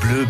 [0.00, 0.26] Bleu.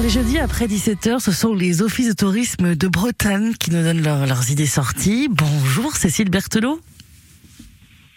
[0.00, 4.02] Les jeudis après 17h, ce sont les offices de tourisme de Bretagne qui nous donnent
[4.02, 5.28] leurs idées sorties.
[5.30, 6.80] Bonjour Cécile Berthelot.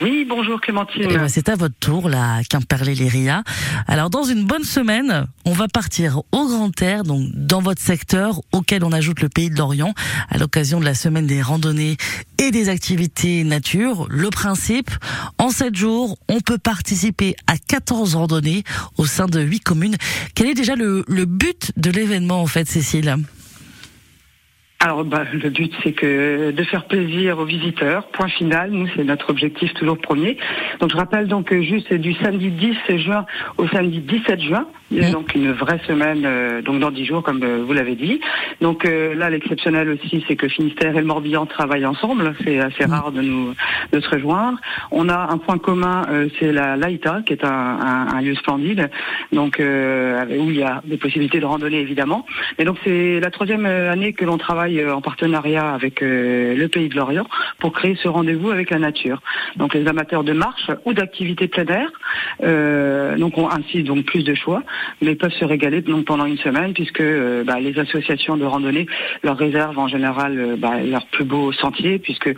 [0.04, 1.04] Oui, bonjour Clémentine.
[1.10, 3.44] Eh ben, c'est à votre tour, la Quimperlé-Léria.
[3.88, 8.42] Alors, dans une bonne semaine, on va partir au Grand Air, donc dans votre secteur,
[8.52, 9.94] auquel on ajoute le Pays de l'Orient,
[10.30, 11.96] à l'occasion de la semaine des randonnées
[12.38, 14.08] et des activités nature.
[14.10, 14.92] Le principe,
[15.38, 18.66] en 7 jours, on peut participer à 14 randonnées
[18.98, 19.96] au sein de 8 communes.
[20.36, 23.16] Quel est déjà le, le but de l'événement, en fait, Cécile?
[24.84, 29.06] Alors bah, le but c'est que de faire plaisir aux visiteurs, point final, nous c'est
[29.06, 30.38] notre objectif toujours premier.
[30.82, 33.26] Donc je rappelle donc juste du samedi 10 juin
[33.58, 37.64] au samedi 17 juin, donc une vraie semaine euh, donc dans 10 jours comme euh,
[37.66, 38.20] vous l'avez dit.
[38.60, 42.84] Donc euh, là l'exceptionnel aussi c'est que Finistère et le Morbihan travaillent ensemble, c'est assez
[42.84, 43.54] rare de nous
[43.94, 44.60] de se rejoindre.
[44.92, 46.02] On a un point commun,
[46.40, 48.90] c'est la Laïta qui est un, un, un lieu splendide,
[49.32, 52.26] donc où il y a des possibilités de randonnée évidemment.
[52.58, 56.68] Et donc c'est la troisième année que l'on travaille euh, en partenariat avec euh, le
[56.68, 57.28] Pays de l'Orient
[57.60, 59.22] pour créer ce rendez-vous avec la nature.
[59.58, 61.90] Donc les amateurs de marche ou d'activités plein air
[62.44, 64.64] euh, donc ont ainsi donc plus de choix,
[65.02, 68.88] mais peuvent se régaler donc pendant une semaine puisque euh, bah, les associations de randonnée
[69.24, 72.34] leur réservent en général bah, leurs plus beaux sentiers puisque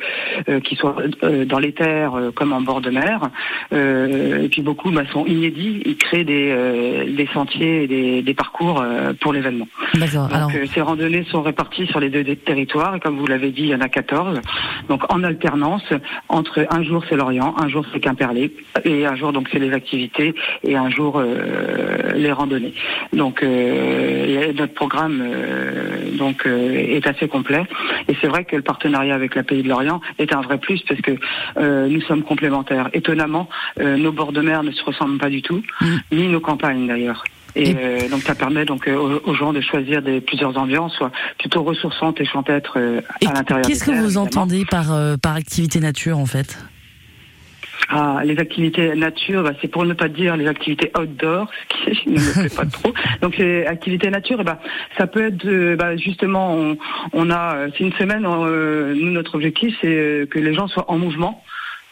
[0.64, 0.98] qu'ils soient
[1.46, 3.30] dans les terres comme en bord de mer.
[3.72, 8.84] et puis beaucoup bah, sont inédits, ils créent des, des sentiers et des, des parcours
[9.22, 9.68] pour l'événement.
[9.94, 10.28] D'accord.
[10.28, 12.96] Donc ces randonnées sont réparties sur les deux des territoires.
[12.96, 14.42] Et comme vous l'avez dit, il y en a 14.
[14.90, 15.86] Donc en alternance,
[16.30, 18.52] entre un jour c'est Lorient, un jour c'est Quimperlé,
[18.84, 22.74] et un jour donc c'est les activités, et un jour euh, les randonnées.
[23.14, 27.64] Donc euh, notre programme euh, donc est assez complet.
[28.08, 30.82] Et c'est vrai que le partenariat avec la Pays de Lorient est un vrai plus
[30.88, 31.12] parce que
[31.88, 32.90] nous sommes complémentaires.
[32.94, 35.96] Étonnamment, nos bords de mer ne se ressemblent pas du tout, mm.
[36.12, 37.24] ni nos campagnes d'ailleurs.
[37.56, 41.12] Et, euh, donc ça permet donc euh, aux, gens de choisir des plusieurs ambiances, soit
[41.40, 43.66] plutôt ressourçantes et champêtres euh, à l'intérieur.
[43.66, 44.88] Qu'est-ce que vous entendez par
[45.22, 46.58] par activité nature en fait?
[47.90, 51.50] Ah, les activités nature, bah, c'est pour ne pas dire les activités outdoor,
[51.86, 52.94] ce qui ne me plaît pas trop.
[53.22, 54.58] Donc les activités nature, ben,
[54.98, 56.78] ça peut être bah, justement, on,
[57.14, 58.24] on a, c'est une semaine.
[58.24, 61.44] nous, notre objectif, c'est que les gens soient en mouvement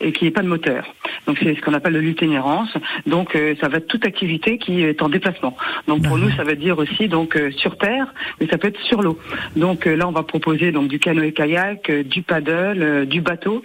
[0.02, 0.86] et qu'il n'y ait pas de moteur.
[1.28, 2.74] Donc c'est ce qu'on appelle de l'itinérance.
[3.06, 5.56] Donc euh, ça va être toute activité qui est en déplacement.
[5.88, 8.82] Donc pour nous ça veut dire aussi donc euh, sur terre, mais ça peut être
[8.82, 9.18] sur l'eau.
[9.56, 13.62] Donc euh, là on va proposer donc du canoë-kayak, du paddle, du bateau.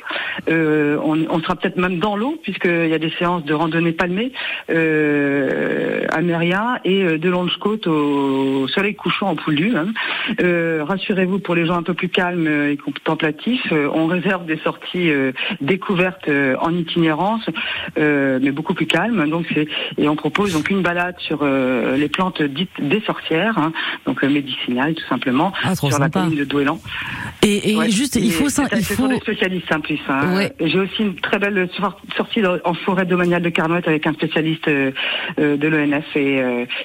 [0.48, 4.32] On, on, sera peut-être même dans l'eau puisqu'il y a des séances de randonnée palmée
[6.10, 9.74] amérien et de longe côte au soleil couchant en poulu.
[9.76, 9.88] Hein.
[10.84, 15.10] Rassurez-vous pour les gens un peu plus calmes et contemplatifs, on réserve des sorties
[15.60, 17.48] découvertes en itinérance
[17.98, 19.28] euh, mais beaucoup plus calme.
[19.28, 23.58] Donc c'est et on propose donc une balade sur euh, les plantes dites des sorcières,
[23.58, 23.72] hein,
[24.06, 26.80] donc euh, médicinales tout simplement, ah, sur la commune de Douélan.
[27.42, 29.08] Et, et juste, il faut ça, il faut.
[29.08, 30.00] des spécialistes en plus.
[30.08, 30.48] Hein.
[30.60, 31.68] J'ai aussi une très belle
[32.16, 34.92] sortie en forêt domaniale de Carnoët avec un spécialiste de
[35.38, 36.38] l'ONF et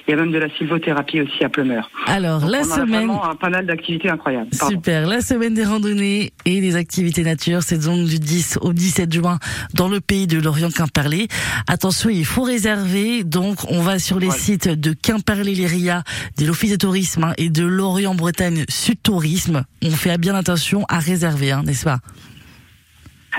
[0.06, 1.90] il y a même de la sylvothérapie aussi à Pleumeur.
[2.06, 2.94] Alors la on semaine.
[2.94, 4.50] A vraiment un panel d'activités incroyables.
[4.52, 5.06] Super.
[5.06, 9.38] La semaine des randonnées et des activités nature, c'est donc du 10 au 17 juin
[9.74, 11.28] dans le pays de Lorient Quimperlé.
[11.66, 13.24] Attention, il faut réserver.
[13.24, 16.02] Donc, on va sur les sites de Quimperlé-Léria,
[16.38, 19.64] de l'Office de tourisme hein, et de Lorient-Bretagne Sud Tourisme.
[19.82, 22.00] On fait bien attention à réserver, hein, n'est-ce pas?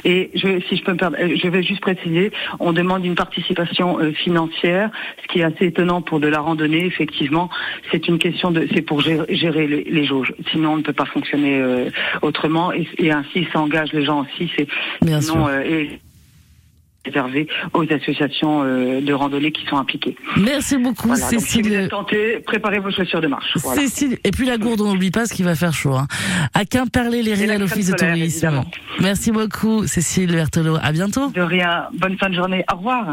[0.04, 3.16] Et je, si je peux me permettre, euh, je vais juste préciser, on demande une
[3.16, 4.90] participation euh, financière,
[5.22, 6.86] ce qui est assez étonnant pour de la randonnée.
[6.86, 7.50] Effectivement,
[7.92, 10.34] c'est une question de, c'est pour gérer, les, jauges.
[10.52, 11.90] Sinon, on ne peut pas fonctionner euh,
[12.22, 12.72] autrement.
[12.74, 14.52] Et, et, ainsi, ça engage les gens aussi.
[14.56, 14.68] C'est
[15.02, 15.50] Bien sûr.
[15.52, 16.00] et,
[17.06, 20.16] réservé aux associations euh, de randonnée qui sont impliquées.
[20.38, 21.90] Merci beaucoup, Cécile.
[22.10, 23.58] si préparez vos chaussures de marche.
[23.58, 25.96] Cécile, et puis la gourde, on n'oublie pas ce qu'il va faire chaud.
[25.96, 26.08] Hein.
[26.54, 28.64] À Quimperlé, les réels l'Office de tourisme.
[29.02, 30.78] Merci beaucoup, Cécile Berthelot.
[30.82, 31.30] À bientôt.
[31.32, 31.86] De rien.
[31.94, 32.64] Bonne fin de journée.
[32.72, 33.06] Au revoir.